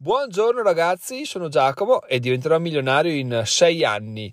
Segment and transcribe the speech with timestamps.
[0.00, 4.32] Buongiorno ragazzi, sono Giacomo e diventerò milionario in 6 anni.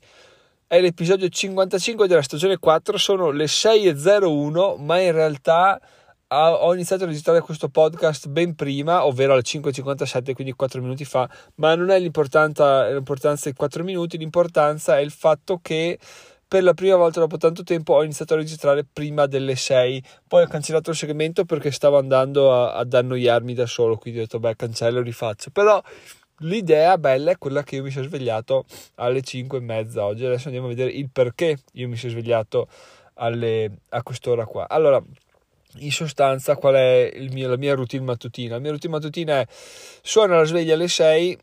[0.68, 5.82] È l'episodio 55 della stagione 4, sono le 6.01, ma in realtà
[6.28, 11.28] ho iniziato a registrare questo podcast ben prima, ovvero alle 5.57, quindi 4 minuti fa,
[11.56, 15.98] ma non è l'importanza, l'importanza dei 4 minuti, l'importanza è il fatto che
[16.48, 20.44] per la prima volta dopo tanto tempo ho iniziato a registrare prima delle 6 poi
[20.44, 24.40] ho cancellato il segmento perché stavo andando a, ad annoiarmi da solo quindi ho detto
[24.40, 25.50] beh cancello e rifaccio.
[25.52, 25.82] Però
[26.40, 30.26] l'idea bella è quella che io mi sono svegliato alle 5 e mezza oggi.
[30.26, 32.68] Adesso andiamo a vedere il perché io mi sono svegliato
[33.16, 34.68] alle, a quest'ora qua.
[34.68, 35.02] Allora
[35.80, 38.56] in sostanza qual è mio, la mia routine mattutina?
[38.56, 41.38] La mia routine mattutina è suona la sveglia alle 6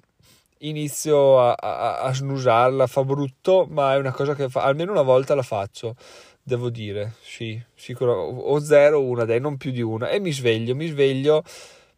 [0.63, 5.03] inizio a, a, a snusarla, fa brutto, ma è una cosa che fa, almeno una
[5.03, 5.95] volta la faccio,
[6.43, 10.33] devo dire, sì, sicuro, o zero o una, dai, non più di una, e mi
[10.33, 11.43] sveglio, mi sveglio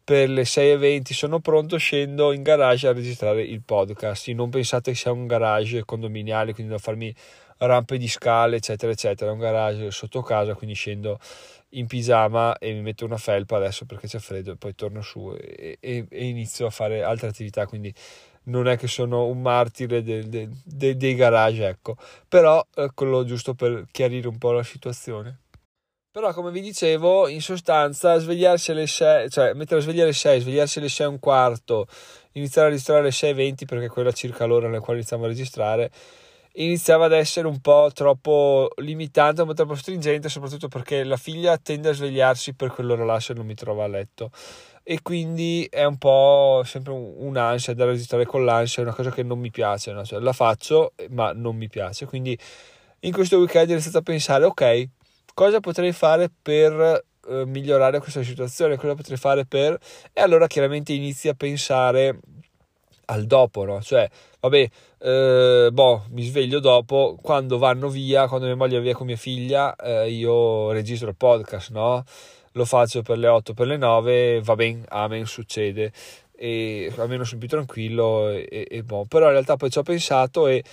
[0.05, 4.21] per le 6.20 sono pronto, scendo in garage a registrare il podcast.
[4.21, 7.13] Sì, non pensate che sia un garage condominiale, quindi devo farmi
[7.57, 9.31] rampe di scale, eccetera, eccetera.
[9.31, 11.17] È un garage sotto casa, quindi scendo
[11.77, 15.35] in pigiama e mi metto una felpa adesso perché c'è freddo e poi torno su
[15.39, 17.65] e, e, e inizio a fare altre attività.
[17.65, 17.93] Quindi
[18.45, 21.95] non è che sono un martire de, de, de, dei garage, ecco,
[22.27, 25.39] però eh, quello giusto per chiarire un po' la situazione.
[26.15, 30.39] Però, come vi dicevo, in sostanza, svegliarsi alle 6, cioè mettere a svegliare alle 6,
[30.39, 31.87] svegliarsi alle 6 e un quarto,
[32.33, 35.91] iniziare a registrare alle 6.20 perché è quella circa l'ora nella quale iniziamo a registrare,
[36.55, 41.57] iniziava ad essere un po' troppo limitante, un po' troppo stringente, soprattutto perché la figlia
[41.57, 44.31] tende a svegliarsi per quell'ora là se non mi trova a letto.
[44.83, 49.23] E quindi è un po' sempre un'ansia da registrare con l'ansia, è una cosa che
[49.23, 50.05] non mi piace, no?
[50.05, 52.37] cioè, la faccio ma non mi piace, quindi
[52.99, 54.89] in questo weekend ho iniziato a pensare ok,
[55.33, 59.77] cosa potrei fare per eh, migliorare questa situazione, cosa potrei fare per...
[60.13, 62.19] e allora chiaramente inizi a pensare
[63.05, 63.81] al dopo, no?
[63.81, 64.69] Cioè, vabbè,
[64.99, 69.15] eh, boh, mi sveglio dopo, quando vanno via, quando mia moglie va via con mia
[69.15, 72.03] figlia, eh, io registro il podcast, no?
[72.55, 75.91] lo faccio per le 8, per le 9, va bene, amen, succede,
[76.35, 79.05] e almeno sono più tranquillo e, e boh.
[79.07, 80.63] però in realtà poi ci ho pensato e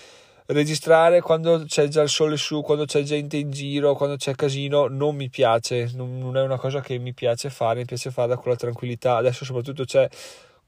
[0.46, 4.86] registrare quando c'è già il sole su, quando c'è gente in giro, quando c'è casino,
[4.86, 8.36] non mi piace, non, non è una cosa che mi piace fare, mi piace farla
[8.36, 10.08] con la tranquillità, adesso soprattutto c'è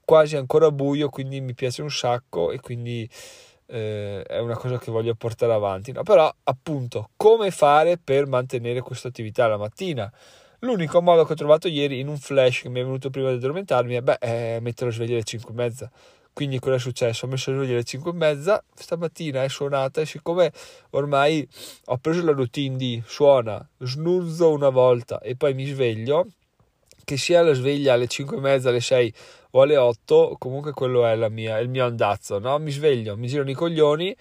[0.05, 3.09] quasi ancora buio, quindi mi piace un sacco e quindi
[3.67, 6.03] eh, è una cosa che voglio portare avanti, no?
[6.03, 10.11] però appunto come fare per mantenere questa attività la mattina?
[10.59, 13.35] L'unico modo che ho trovato ieri in un flash che mi è venuto prima di
[13.35, 15.91] addormentarmi è, beh, è mettere a svegliare alle 5 e mezza.
[16.33, 17.25] Quindi cosa è successo?
[17.25, 20.51] Ho messo a svegliare alle 5 e mezza, stamattina è suonata e siccome
[20.91, 21.47] ormai
[21.85, 26.27] ho preso la routine di suona, snuzzo una volta e poi mi sveglio,
[27.03, 29.13] che sia la sveglia alle 5 e mezza, alle 6
[29.55, 32.59] o alle 8, comunque quello è, mia, il mio andazzo, no?
[32.59, 34.15] Mi sveglio, mi girano i coglioni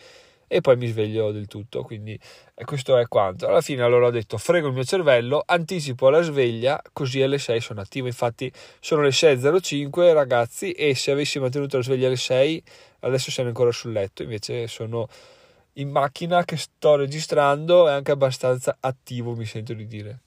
[0.46, 1.82] e poi mi sveglio del tutto.
[1.82, 2.18] Quindi
[2.64, 3.48] questo è quanto.
[3.48, 7.60] Alla fine allora ho detto frego il mio cervello, anticipo la sveglia, così alle 6
[7.60, 8.06] sono attivo.
[8.06, 12.62] Infatti sono le 6.05 ragazzi e se avessi mantenuto la sveglia alle 6
[13.00, 15.08] adesso siamo ancora sul letto, invece sono
[15.74, 20.20] in macchina che sto registrando e anche abbastanza attivo mi sento di dire.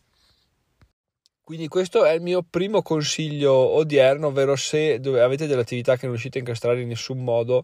[1.47, 6.09] Quindi questo è il mio primo consiglio odierno, ovvero se avete delle attività che non
[6.11, 7.63] riuscite a incastrare in nessun modo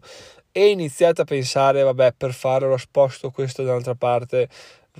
[0.52, 4.48] e iniziate a pensare, vabbè, per farlo lo sposto questo da un'altra parte,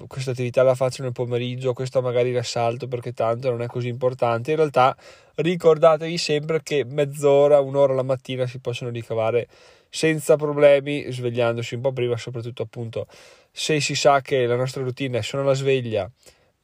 [0.06, 3.88] questa attività la faccio nel pomeriggio, questa magari la salto perché tanto non è così
[3.88, 4.50] importante.
[4.50, 4.94] In realtà
[5.36, 9.48] ricordatevi sempre che mezz'ora, un'ora la mattina si possono ricavare
[9.88, 13.06] senza problemi, svegliandosi un po' prima, soprattutto appunto
[13.50, 16.06] se si sa che la nostra routine è solo la sveglia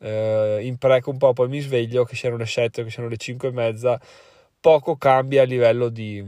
[0.00, 3.16] eh, impreco un po', poi mi sveglio, che siano le 7 o che siano le
[3.16, 4.00] 5 e mezza,
[4.61, 6.25] poco cambia a livello di,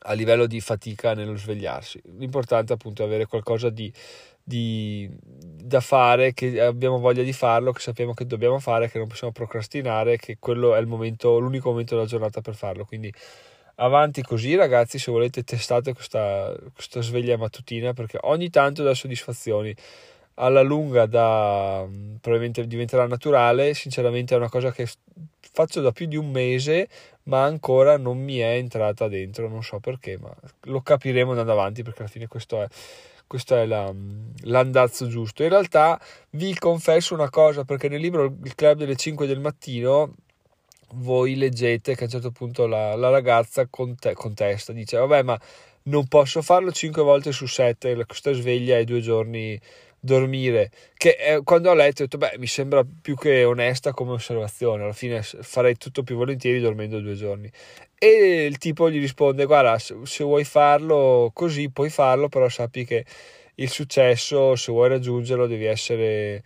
[0.00, 2.00] a livello di fatica nello svegliarsi.
[2.18, 3.92] L'importante appunto è avere qualcosa di,
[4.42, 9.08] di, da fare, che abbiamo voglia di farlo, che sappiamo che dobbiamo fare, che non
[9.08, 12.84] possiamo procrastinare, che quello è momento, l'unico momento della giornata per farlo.
[12.84, 13.12] Quindi
[13.76, 19.74] avanti così ragazzi, se volete testate questa, questa sveglia mattutina perché ogni tanto dà soddisfazioni
[20.38, 21.86] alla lunga da,
[22.20, 24.88] probabilmente diventerà naturale, sinceramente è una cosa che
[25.52, 26.88] faccio da più di un mese,
[27.24, 31.82] ma ancora non mi è entrata dentro, non so perché, ma lo capiremo andando avanti
[31.82, 32.68] perché alla fine questo è,
[33.26, 33.92] questo è la,
[34.42, 35.42] l'andazzo giusto.
[35.42, 35.98] In realtà
[36.30, 40.14] vi confesso una cosa, perché nel libro Il club delle 5 del mattino
[40.94, 45.38] voi leggete che a un certo punto la, la ragazza conte, contesta, dice vabbè ma
[45.84, 49.58] non posso farlo 5 volte su 7, questa sveglia ai due giorni
[50.06, 54.12] dormire, che è, quando ho letto ho detto, beh, mi sembra più che onesta come
[54.12, 57.50] osservazione, alla fine farei tutto più volentieri dormendo due giorni.
[57.98, 62.84] E il tipo gli risponde, guarda, se, se vuoi farlo così puoi farlo, però sappi
[62.84, 63.04] che
[63.56, 66.42] il successo, se vuoi raggiungerlo, devi essere...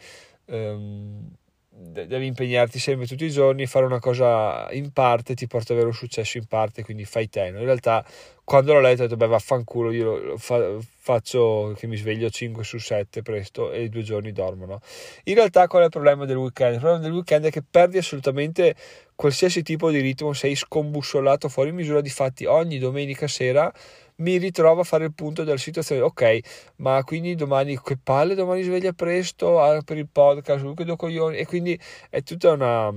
[0.47, 1.39] Um,
[1.81, 5.87] devi impegnarti sempre tutti i giorni, fare una cosa in parte ti porta ad avere
[5.87, 7.47] un successo in parte, quindi fai te.
[7.47, 8.05] In realtà,
[8.45, 12.79] quando l'ho letto, ho detto, beh, vaffanculo, io fa, faccio che mi sveglio 5 su
[12.79, 14.81] 7 presto e i due giorni dormono.
[15.25, 16.75] In realtà, qual è il problema del weekend?
[16.75, 18.75] Il problema del weekend è che perdi assolutamente
[19.15, 22.01] qualsiasi tipo di ritmo, sei scombussolato fuori misura.
[22.01, 23.73] Difatti, ogni domenica sera
[24.17, 26.01] mi ritrovo a fare il punto della situazione.
[26.03, 26.39] Ok,
[26.77, 31.37] ma quindi domani che palle, domani sveglia presto ah, per il podcast, che do coglioni.
[31.37, 31.79] E quindi
[32.09, 32.93] è tutta una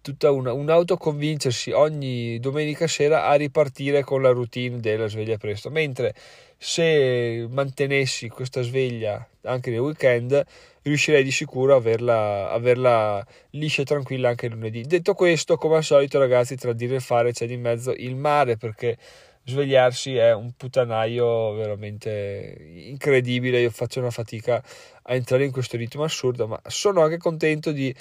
[0.00, 5.70] tutta una, un autoconvincersi ogni domenica sera a ripartire con la routine della sveglia presto.
[5.70, 6.14] Mentre
[6.56, 10.44] se mantenessi questa sveglia anche nel weekend,
[10.82, 14.82] riuscirei di sicuro a averla, averla liscia e tranquilla anche lunedì.
[14.82, 18.56] Detto questo, come al solito, ragazzi, tra dire e fare c'è di mezzo il mare
[18.56, 18.96] perché
[19.44, 22.56] svegliarsi è un putanaio veramente
[22.86, 23.60] incredibile.
[23.60, 24.62] Io faccio una fatica
[25.02, 27.94] a entrare in questo ritmo assurdo, ma sono anche contento di,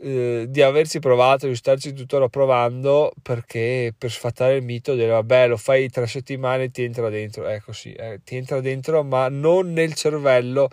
[0.00, 5.48] eh, di averci provato, di starci tuttora provando perché per sfatare il mito del vabbè,
[5.48, 7.46] lo fai tre settimane e ti entra dentro.
[7.46, 10.68] Ecco sì, eh, ti entra dentro, ma non nel cervello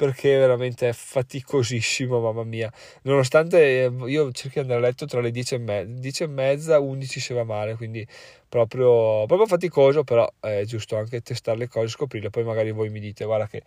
[0.00, 2.72] perché veramente è faticosissimo, mamma mia.
[3.02, 6.26] Nonostante eh, io cerchi di andare a letto tra le 10 e, me- 10 e
[6.26, 8.06] mezza, 11 se va male, quindi
[8.48, 12.98] proprio, proprio faticoso, però è giusto anche testare le cose, scoprirle, poi magari voi mi
[13.00, 13.62] dite guarda che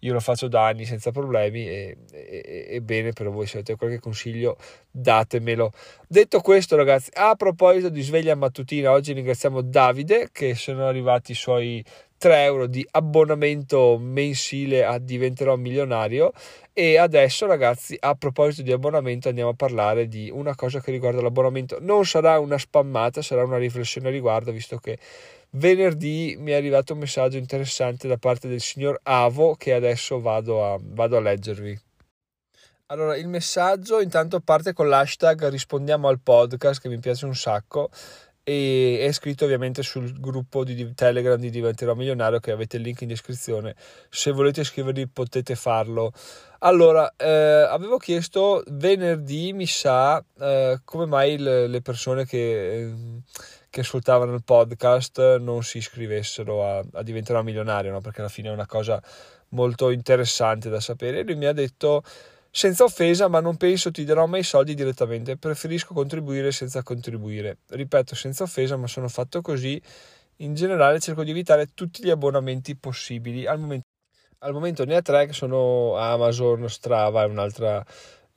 [0.00, 3.76] io lo faccio da anni senza problemi e, e, e bene per voi se avete
[3.76, 4.56] qualche consiglio
[4.90, 5.72] datemelo.
[6.06, 11.34] Detto questo ragazzi a proposito di sveglia mattutina oggi ringraziamo Davide che sono arrivati i
[11.34, 11.84] suoi
[12.18, 16.32] 3 euro di abbonamento mensile a Diventerò Milionario.
[16.72, 21.22] E adesso ragazzi a proposito di abbonamento andiamo a parlare di una cosa che riguarda
[21.22, 21.78] l'abbonamento.
[21.80, 24.98] Non sarà una spammata sarà una riflessione a riguardo visto che
[25.52, 30.64] venerdì mi è arrivato un messaggio interessante da parte del signor Avo che adesso vado
[30.64, 31.80] a, vado a leggervi.
[32.88, 37.90] Allora, il messaggio intanto parte con l'hashtag rispondiamo al podcast che mi piace un sacco
[38.48, 43.00] e è scritto ovviamente sul gruppo di Telegram di Diventerò Milionario che avete il link
[43.00, 43.74] in descrizione.
[44.08, 46.12] Se volete iscrivervi potete farlo.
[46.60, 52.94] Allora, eh, avevo chiesto venerdì, mi sa, eh, come mai le, le persone che, eh,
[53.68, 58.00] che, ascoltavano il podcast non si iscrivessero a, a Diventerò Milionario, no?
[58.00, 59.02] perché alla fine è una cosa
[59.48, 61.18] molto interessante da sapere.
[61.18, 62.04] E lui mi ha detto
[62.56, 67.58] senza offesa, ma non penso ti darò mai soldi direttamente, preferisco contribuire senza contribuire.
[67.68, 69.78] Ripeto, senza offesa, ma sono fatto così.
[70.36, 73.46] In generale cerco di evitare tutti gli abbonamenti possibili.
[73.46, 73.84] Al momento,
[74.38, 77.84] al momento ne ha tre che sono Amazon, Strava e un'altra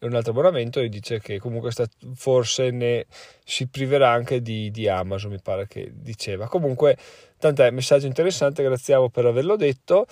[0.02, 3.06] un altro abbonamento e dice che comunque sta, forse ne
[3.44, 6.48] si priverà anche di, di, Amazon, mi pare che diceva.
[6.48, 6.98] Comunque,
[7.38, 10.06] tant'è, messaggio interessante, graziamo per averlo detto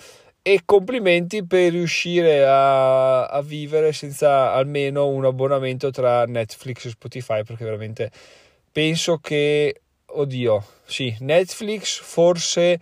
[0.50, 7.42] e complimenti per riuscire a, a, vivere senza almeno un abbonamento tra Netflix e Spotify
[7.42, 8.10] perché veramente
[8.72, 12.80] penso che oddio sì Netflix forse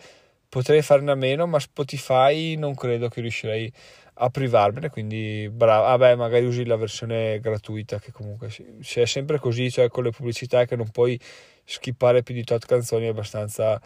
[0.49, 3.73] potrei farne a meno ma Spotify non credo che riuscirei
[4.19, 5.87] a privarmene quindi bravo.
[5.87, 10.05] Vabbè ah magari usi la versione gratuita che comunque se è sempre così cioè con
[10.05, 11.19] le pubblicità che non puoi
[11.65, 13.81] skippare più di tot canzoni è abbastanza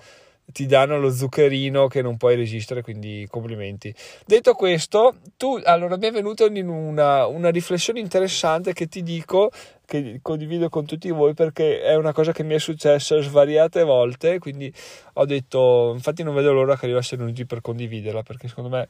[0.52, 3.94] ti danno lo zuccherino che non puoi resistere, quindi complimenti.
[4.26, 9.50] Detto questo, tu allora mi è venuta una, una riflessione interessante che ti dico,
[9.84, 14.38] che condivido con tutti voi perché è una cosa che mi è successa svariate volte,
[14.38, 14.72] quindi
[15.14, 18.88] ho detto, infatti non vedo l'ora che arrivasse lunedì per condividerla perché secondo me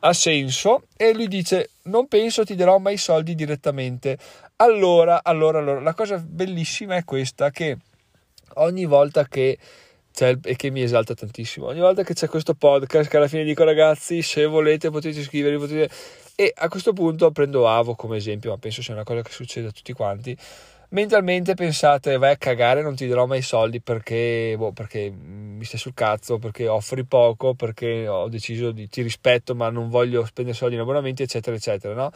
[0.00, 4.16] ha senso e lui dice non penso ti darò mai soldi direttamente
[4.56, 7.76] allora allora allora la cosa bellissima è questa che
[8.54, 9.58] ogni volta che
[10.12, 11.66] cioè, e che mi esalta tantissimo.
[11.66, 15.58] Ogni volta che c'è questo podcast, che alla fine dico ragazzi, se volete potete iscrivervi,
[15.58, 15.94] potete...
[16.34, 19.68] e a questo punto prendo Avo come esempio, ma penso sia una cosa che succede
[19.68, 20.36] a tutti quanti.
[20.92, 25.78] Mentalmente pensate, vai a cagare, non ti darò mai soldi perché, boh, perché mi stai
[25.78, 30.56] sul cazzo, perché offri poco, perché ho deciso di ti rispetto, ma non voglio spendere
[30.56, 32.10] soldi in abbonamenti, eccetera, eccetera, no?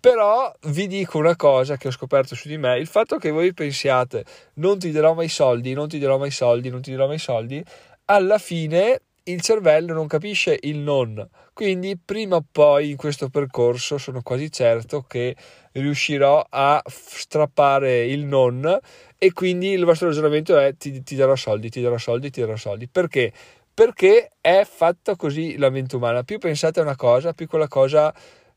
[0.00, 3.52] Però vi dico una cosa che ho scoperto su di me, il fatto che voi
[3.52, 7.18] pensiate non ti darò mai soldi, non ti darò mai soldi, non ti darò mai
[7.18, 7.62] soldi,
[8.06, 11.28] alla fine il cervello non capisce il non.
[11.52, 15.36] Quindi prima o poi in questo percorso sono quasi certo che
[15.72, 18.78] riuscirò a strappare il non
[19.18, 22.56] e quindi il vostro ragionamento è ti, ti darò soldi, ti darò soldi, ti darò
[22.56, 22.88] soldi.
[22.88, 23.32] Perché?
[23.72, 26.22] Perché è fatta così la mente umana.
[26.22, 28.12] Più pensate a una cosa, più quella cosa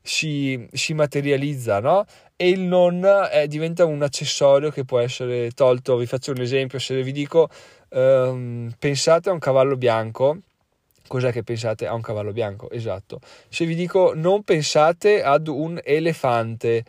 [0.06, 2.04] si, si materializza, no?
[2.36, 5.96] E il non è, diventa un accessorio che può essere tolto.
[5.96, 7.48] Vi faccio un esempio, se vi dico
[7.88, 10.40] um, pensate a un cavallo bianco,
[11.06, 12.70] cos'è che pensate a un cavallo bianco?
[12.70, 13.20] Esatto.
[13.48, 16.84] Se vi dico non pensate ad un elefante,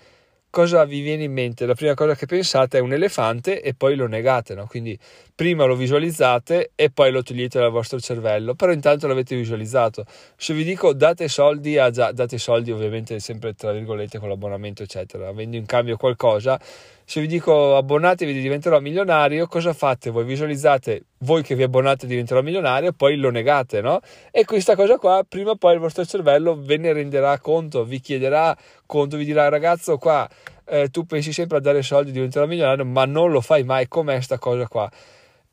[0.56, 1.66] cosa vi viene in mente?
[1.66, 4.68] La prima cosa che pensate è un elefante e poi lo negate, no?
[4.68, 4.98] Quindi
[5.36, 10.06] prima lo visualizzate e poi lo togliete dal vostro cervello, però intanto l'avete visualizzato.
[10.38, 14.82] Se vi dico date soldi a già, date soldi ovviamente sempre tra virgolette con l'abbonamento
[14.82, 16.58] eccetera, avendo in cambio qualcosa,
[17.06, 20.10] se vi dico abbonatevi diventerò milionario, cosa fate?
[20.10, 24.00] Voi visualizzate voi che vi abbonate diventerò milionario, poi lo negate, no?
[24.32, 28.00] E questa cosa qua, prima o poi il vostro cervello ve ne renderà conto, vi
[28.00, 30.28] chiederà conto, vi dirà ragazzo qua,
[30.66, 34.20] eh, tu pensi sempre a dare soldi diventerò milionario, ma non lo fai mai, com'è
[34.22, 34.90] sta cosa qua?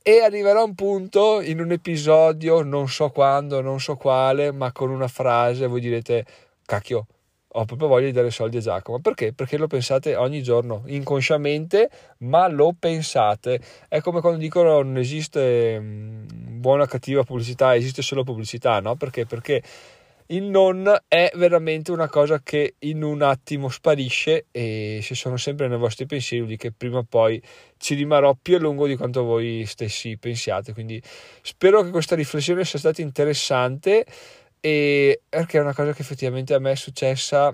[0.05, 4.91] e arriverà un punto in un episodio, non so quando, non so quale, ma con
[4.91, 6.27] una frase voi direte,
[6.67, 7.07] cacchio,
[7.55, 9.01] ho proprio voglia di dare soldi a Giacomo.
[9.01, 9.33] Perché?
[9.33, 13.61] Perché lo pensate ogni giorno, inconsciamente, ma lo pensate.
[13.89, 18.97] È come quando dicono non esiste mm, buona o cattiva pubblicità, esiste solo pubblicità, no?
[18.97, 19.27] Perché?
[19.27, 19.63] Perché
[20.27, 25.69] il non è veramente una cosa che in un attimo sparisce e se sono sempre
[25.69, 27.43] nei vostri pensieri di che prima o poi
[27.77, 31.03] ci rimarrò più a lungo di quanto voi stessi pensiate quindi
[31.43, 34.07] spero che questa riflessione sia stata interessante
[34.65, 37.53] e perché è una cosa che effettivamente a me è successa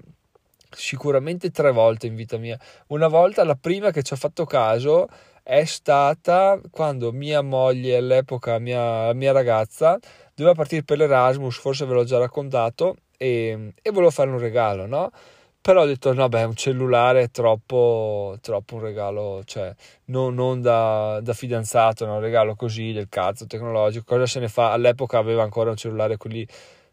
[0.70, 5.08] sicuramente tre volte in vita mia una volta la prima che ci ho fatto caso
[5.42, 9.98] è stata quando mia moglie all'epoca mia, mia ragazza
[10.34, 14.86] doveva partire per l'Erasmus, forse ve l'ho già raccontato, e, e volevo fare un regalo,
[14.86, 15.10] no?
[15.60, 19.74] Però ho detto, no, beh, un cellulare è troppo, troppo un regalo, cioè,
[20.06, 22.14] non, non da, da, fidanzato, no?
[22.14, 24.72] un regalo così, del cazzo, tecnologico, cosa se ne fa?
[24.72, 26.46] All'epoca aveva ancora un cellulare, quelli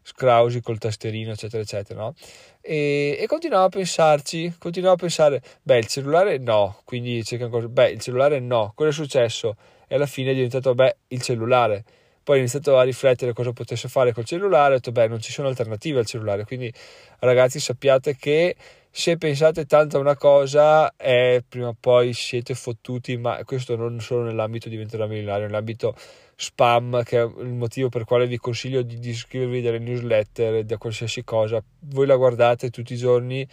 [0.06, 2.14] scrausi col tasterino, eccetera, eccetera, no?
[2.60, 7.66] E, e continuavo a pensarci, continuavo a pensare, beh, il cellulare no, quindi cerca ancora,
[7.66, 9.56] beh, il cellulare no, cosa è successo?
[9.88, 11.84] E alla fine è diventato, beh, il cellulare
[12.26, 15.30] poi ho iniziato a riflettere cosa potesse fare col cellulare, ho detto beh non ci
[15.30, 16.72] sono alternative al cellulare, quindi
[17.20, 18.56] ragazzi sappiate che
[18.98, 24.00] se pensate tanto a una cosa eh, prima o poi siete fottuti, ma questo non
[24.00, 25.94] solo nell'ambito diventare milionario, nell'ambito
[26.34, 31.24] spam, che è il motivo per quale vi consiglio di, iscrivervi delle newsletter, da qualsiasi
[31.24, 33.46] cosa, voi la guardate tutti i giorni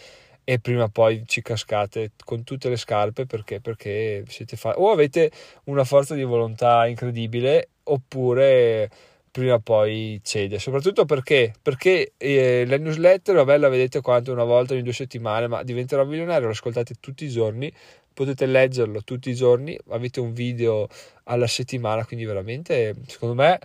[0.46, 4.92] e prima o poi ci cascate con tutte le scarpe perché, perché siete fa- o
[4.92, 5.30] avete
[5.66, 8.90] una forza di volontà incredibile oppure
[9.34, 14.44] prima o poi cede soprattutto perché perché eh, la newsletter vabbè la vedete quanto una
[14.44, 17.74] volta ogni due settimane ma diventerò milionario lo ascoltate tutti i giorni
[18.14, 20.88] potete leggerlo tutti i giorni avete un video
[21.24, 23.60] alla settimana quindi veramente secondo me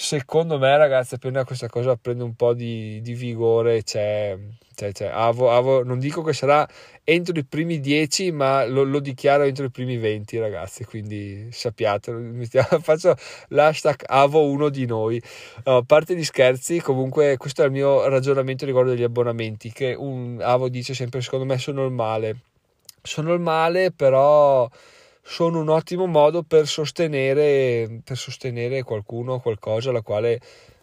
[0.00, 4.38] secondo me ragazzi appena questa cosa prende un po' di, di vigore c'è,
[4.72, 5.10] c'è, c'è.
[5.12, 6.66] Avo, Avo, non dico che sarà
[7.02, 12.12] entro i primi 10 ma lo, lo, dichiaro entro i primi 20 ragazzi quindi sappiate
[12.80, 13.16] faccio
[13.48, 15.20] l'hashtag Avo uno di noi.
[15.64, 19.94] No, a parte gli scherzi comunque questo è il mio ragionamento riguardo degli abbonamenti che
[19.98, 22.36] un Avo dice sempre secondo me sono il male
[23.02, 24.70] sono il male però
[25.28, 30.40] sono un ottimo modo per sostenere, per sostenere qualcuno qualcosa alla quale,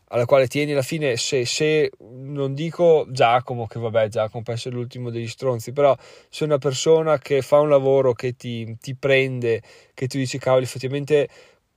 [0.10, 0.74] alla quale tieni.
[0.74, 5.74] Alla fine se, se, non dico Giacomo che vabbè Giacomo può essere l'ultimo degli stronzi
[5.74, 5.98] però
[6.30, 9.64] se una persona che fa un lavoro che ti, ti prende
[9.96, 11.28] che tu dici cavolo effettivamente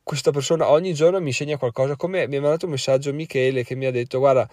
[0.03, 3.77] questa persona ogni giorno mi insegna qualcosa come mi ha mandato un messaggio Michele che
[3.77, 4.47] mi ha detto guarda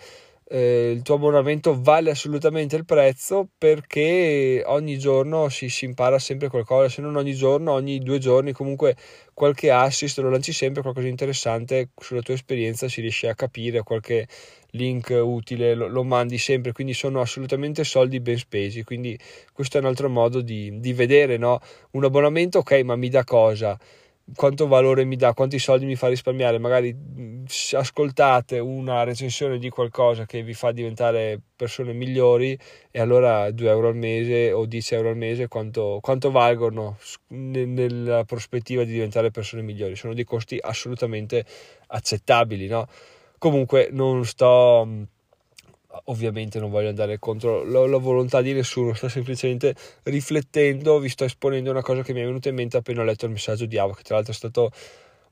[0.47, 6.49] eh, il tuo abbonamento vale assolutamente il prezzo perché ogni giorno si, si, impara sempre
[6.49, 8.95] qualcosa, se non ogni giorno, ogni due giorni, comunque
[9.33, 13.81] qualche assist lo lanci sempre, qualcosa di interessante sulla tua esperienza si riesce a capire,
[13.81, 14.27] qualche
[14.71, 19.17] link utile lo, lo mandi sempre, quindi sono assolutamente soldi ben spesi, quindi
[19.51, 21.59] questo è un altro modo di, di vedere no?
[21.91, 23.77] un abbonamento, ok, ma mi dà cosa?
[24.33, 26.95] quanto valore mi dà, quanti soldi mi fa risparmiare, magari
[27.71, 32.57] ascoltate una recensione di qualcosa che vi fa diventare persone migliori
[32.91, 36.97] e allora 2 euro al mese o 10 euro al mese quanto, quanto valgono
[37.29, 41.45] nella prospettiva di diventare persone migliori, sono dei costi assolutamente
[41.87, 42.87] accettabili, no?
[43.37, 45.07] Comunque non sto
[46.05, 51.23] ovviamente non voglio andare contro la, la, volontà di nessuno, sto semplicemente riflettendo, vi sto
[51.23, 53.77] esponendo una cosa che mi è venuta in mente appena ho letto il messaggio di
[53.77, 54.71] Avo, che tra l'altro è stato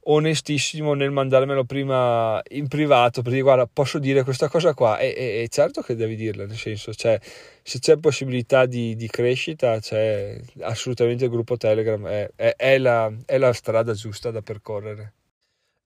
[0.06, 5.14] onestissimo nel mandarmelo prima in privato per dire guarda posso dire questa cosa qua e,
[5.16, 7.18] e, e certo che devi dirla nel senso cioè,
[7.62, 13.12] se c'è possibilità di, di, crescita c'è assolutamente il gruppo telegram è, è, è, la,
[13.26, 15.14] è la strada giusta da percorrere.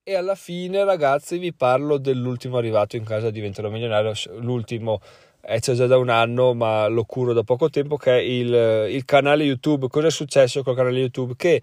[0.02, 5.00] E alla fine ragazzi vi parlo dell'ultimo arrivato in casa diventerò milionario l'ultimo
[5.40, 9.04] è già da un anno ma lo curo da poco tempo che è il, il
[9.04, 9.88] canale youtube.
[9.88, 11.34] Cosa è successo col canale youtube?
[11.36, 11.62] Che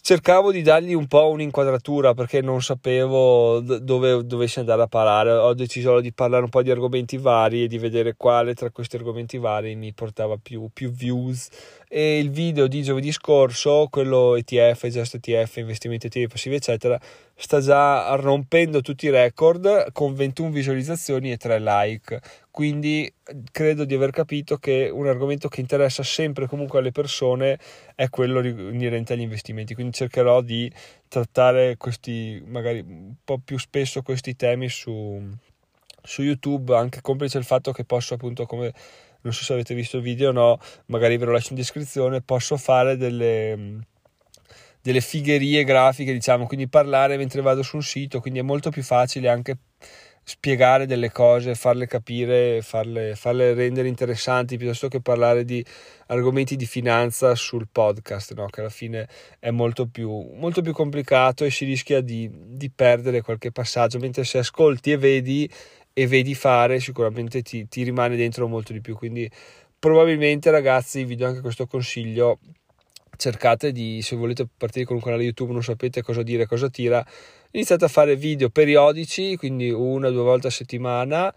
[0.00, 5.32] cercavo di dargli un po' un'inquadratura perché non sapevo dove dovessi andare a parare.
[5.32, 8.96] Ho deciso di parlare un po' di argomenti vari e di vedere quale tra questi
[8.96, 11.48] argomenti vari mi portava più, più views.
[11.90, 17.00] E il video di giovedì scorso, quello ETF, Just ETF, investimenti attivi passivi, eccetera,
[17.34, 22.20] sta già rompendo tutti i record con 21 visualizzazioni e 3 like.
[22.50, 23.10] Quindi
[23.50, 27.58] credo di aver capito che un argomento che interessa sempre comunque alle persone
[27.94, 29.72] è quello inerente agli investimenti.
[29.72, 30.70] Quindi cercherò di
[31.08, 35.26] trattare questi, magari un po' più spesso questi temi su,
[36.02, 38.74] su YouTube, anche complice il fatto che posso appunto come
[39.22, 42.22] non so se avete visto il video o no, magari ve lo lascio in descrizione,
[42.22, 43.86] posso fare delle
[44.80, 48.82] delle figherie grafiche, diciamo, quindi parlare mentre vado su un sito, quindi è molto più
[48.82, 49.58] facile anche
[50.28, 55.64] spiegare delle cose, farle capire, farle, farle rendere interessanti piuttosto che parlare di
[56.08, 58.46] argomenti di finanza sul podcast, no?
[58.46, 59.08] che alla fine
[59.38, 64.24] è molto più, molto più complicato e si rischia di, di perdere qualche passaggio, mentre
[64.24, 65.50] se ascolti e vedi
[65.98, 69.28] e vedi fare sicuramente ti, ti rimane dentro molto di più, quindi
[69.76, 72.38] probabilmente ragazzi vi do anche questo consiglio.
[73.16, 77.04] Cercate di, se volete partire con un canale YouTube, non sapete cosa dire, cosa tira,
[77.50, 81.34] iniziate a fare video periodici, quindi una o due volte a settimana,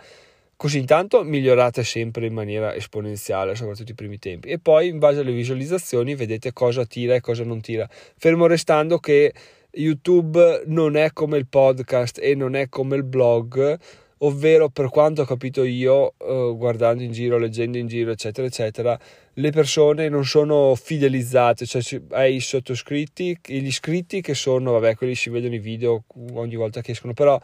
[0.56, 5.22] così intanto migliorate sempre in maniera esponenziale, soprattutto i primi tempi, e poi in base
[5.22, 9.34] alle visualizzazioni vedete cosa tira e cosa non tira, fermo restando che
[9.72, 13.80] YouTube non è come il podcast e non è come il blog,
[14.24, 19.00] ovvero per quanto ho capito io, eh, guardando in giro, leggendo in giro, eccetera, eccetera,
[19.34, 25.16] le persone non sono fidelizzate, cioè hai i sottoscritti, gli iscritti che sono, vabbè, quelli
[25.16, 27.40] si vedono i video ogni volta che escono, però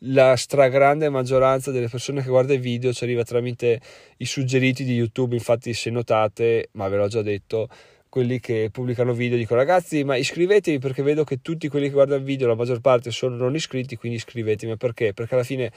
[0.00, 3.80] la stragrande maggioranza delle persone che guarda i video ci arriva tramite
[4.18, 7.68] i suggeriti di YouTube, infatti se notate, ma ve l'ho già detto,
[8.08, 12.20] quelli che pubblicano video dicono ragazzi ma iscrivetevi perché vedo che tutti quelli che guardano
[12.20, 15.12] il video la maggior parte sono non iscritti quindi iscrivetevi perché?
[15.12, 15.70] perché alla fine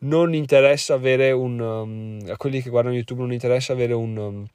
[0.00, 4.46] non interessa avere un um, a quelli che guardano youtube non interessa avere un um,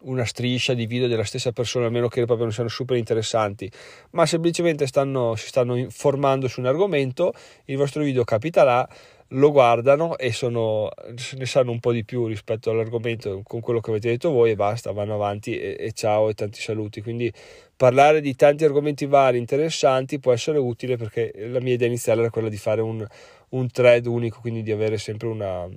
[0.00, 3.70] una striscia di video della stessa persona, a meno che proprio non siano super interessanti,
[4.10, 7.32] ma semplicemente stanno, si stanno informando su un argomento,
[7.64, 8.88] il vostro video capita là,
[9.30, 10.90] lo guardano e sono,
[11.36, 14.56] ne sanno un po' di più rispetto all'argomento con quello che avete detto voi e
[14.56, 17.02] basta, vanno avanti e, e ciao e tanti saluti.
[17.02, 17.32] Quindi
[17.76, 22.30] parlare di tanti argomenti vari, interessanti, può essere utile perché la mia idea iniziale era
[22.30, 23.04] quella di fare un,
[23.50, 25.68] un thread unico, quindi di avere sempre una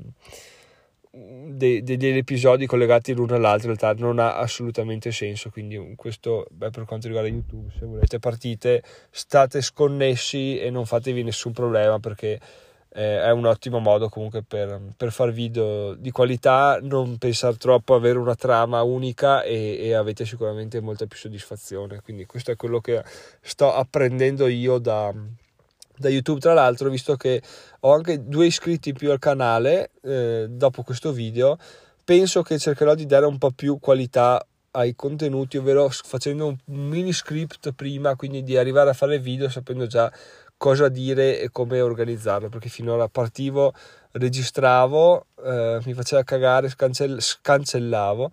[1.12, 6.70] de, degli episodi collegati l'uno all'altro in realtà non ha assolutamente senso quindi questo beh,
[6.70, 12.40] per quanto riguarda youtube se volete partite state sconnessi e non fatevi nessun problema perché
[12.92, 17.94] eh, è un ottimo modo comunque per, per fare video di qualità non pensare troppo
[17.94, 22.02] avere una trama unica e, e avete sicuramente molta più soddisfazione.
[22.02, 23.04] Quindi questo è quello che
[23.42, 25.14] sto apprendendo io da
[26.00, 26.40] da YouTube.
[26.40, 27.42] Tra l'altro visto che
[27.82, 31.58] ho anche due iscritti più al canale eh, dopo questo video
[32.04, 37.12] penso che cercherò di dare un po' più qualità ai contenuti ovvero facendo un mini
[37.12, 40.12] script prima quindi di arrivare a fare video sapendo già
[40.60, 43.74] cosa dire e come organizzarlo perché finora partivo
[44.12, 48.30] registravo eh, mi faceva cagare scancell- scancellavo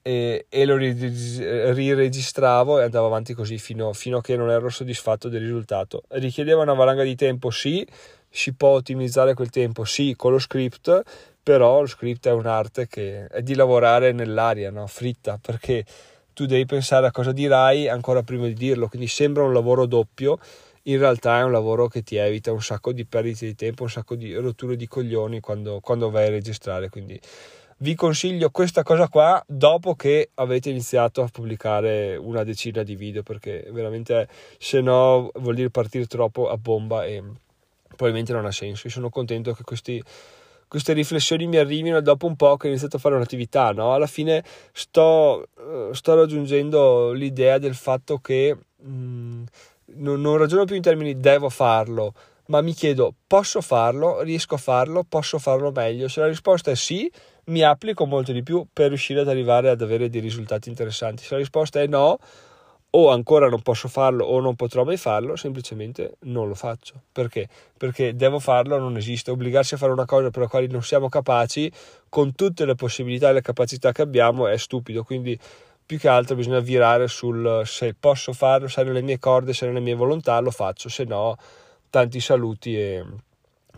[0.00, 5.28] e, e lo riregistravo e andavo avanti così fino, fino a che non ero soddisfatto
[5.28, 6.04] del risultato.
[6.10, 7.84] Richiedeva una valanga di tempo, sì,
[8.30, 11.02] si può ottimizzare quel tempo, sì, con lo script,
[11.42, 14.86] però lo script è un'arte che è di lavorare nell'aria, no?
[14.86, 15.84] fritta, perché
[16.32, 20.38] tu devi pensare a cosa dirai ancora prima di dirlo, quindi sembra un lavoro doppio,
[20.88, 23.90] in realtà è un lavoro che ti evita un sacco di perdite di tempo, un
[23.90, 27.20] sacco di rotture di coglioni quando, quando vai a registrare, quindi
[27.78, 33.22] vi consiglio questa cosa qua dopo che avete iniziato a pubblicare una decina di video
[33.22, 37.22] perché veramente se no vuol dire partire troppo a bomba e
[37.88, 40.02] probabilmente non ha senso io sono contento che questi,
[40.66, 43.92] queste riflessioni mi arrivino dopo un po' che ho iniziato a fare un'attività no?
[43.92, 49.44] alla fine sto, eh, sto raggiungendo l'idea del fatto che mh, mm,
[49.98, 52.12] non, non ragiono più in termini devo farlo
[52.46, 56.76] ma mi chiedo posso farlo, riesco a farlo, posso farlo meglio se la risposta è
[56.76, 57.10] sì
[57.46, 61.22] mi applico molto di più per riuscire ad arrivare ad avere dei risultati interessanti.
[61.22, 62.18] Se la risposta è no,
[62.90, 67.02] o ancora non posso farlo o non potrò mai farlo, semplicemente non lo faccio.
[67.12, 67.48] Perché?
[67.76, 69.30] Perché devo farlo, non esiste.
[69.30, 71.70] Obbligarsi a fare una cosa per la quale non siamo capaci,
[72.08, 75.04] con tutte le possibilità e le capacità che abbiamo, è stupido.
[75.04, 75.38] Quindi
[75.86, 79.64] più che altro bisogna virare sul se posso farlo, se è nelle mie corde, se
[79.64, 81.36] è nelle mie volontà, lo faccio, se no
[81.88, 83.04] tanti saluti e,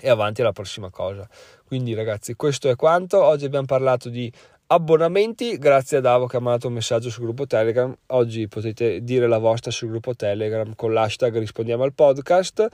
[0.00, 1.28] e avanti alla prossima cosa.
[1.64, 3.22] Quindi ragazzi, questo è quanto.
[3.22, 4.32] Oggi abbiamo parlato di
[4.68, 5.58] abbonamenti.
[5.58, 7.94] Grazie a Davo che ha mandato un messaggio sul gruppo Telegram.
[8.06, 12.66] Oggi potete dire la vostra sul gruppo Telegram con l'hashtag rispondiamo al podcast.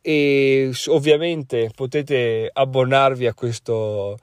[0.00, 4.16] E ovviamente potete abbonarvi a questo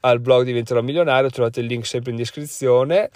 [0.00, 1.28] al blog diventerò milionario.
[1.28, 3.10] Trovate il link sempre in descrizione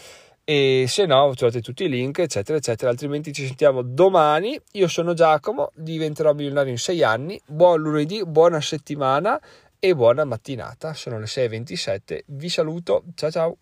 [0.49, 5.13] e se no trovate tutti i link eccetera eccetera altrimenti ci sentiamo domani io sono
[5.13, 9.39] Giacomo diventerò milionario in sei anni buon lunedì buona settimana
[9.81, 10.95] e buona mattinata.
[10.95, 12.23] Sono le 6.27.
[12.27, 13.05] Vi saluto.
[13.15, 13.57] Ciao ciao.